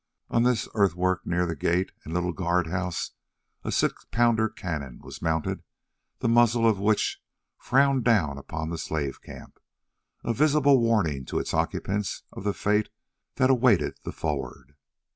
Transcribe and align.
On 0.29 0.41
this 0.41 0.67
earthwork 0.73 1.27
near 1.27 1.45
the 1.45 1.55
gate 1.55 1.91
and 2.03 2.11
little 2.11 2.33
guard 2.33 2.65
house 2.65 3.11
a 3.63 3.71
six 3.71 4.03
pounder 4.09 4.49
cannon 4.49 4.97
was 5.03 5.21
mounted, 5.21 5.61
the 6.21 6.27
muzzle 6.27 6.67
of 6.67 6.79
which 6.79 7.21
frowned 7.59 8.03
down 8.03 8.39
upon 8.39 8.71
the 8.71 8.79
slave 8.79 9.21
camp, 9.21 9.59
a 10.23 10.33
visible 10.33 10.79
warning 10.81 11.23
to 11.25 11.37
its 11.37 11.53
occupants 11.53 12.23
of 12.31 12.43
the 12.43 12.53
fate 12.55 12.89
that 13.35 13.51
awaited 13.51 13.99
the 14.03 14.11
froward. 14.11 14.73